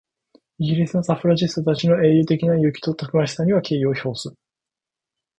[0.57, 4.35] イギリスのサフラジェットたちの英雄的な勇気とたくましさには敬意を表する。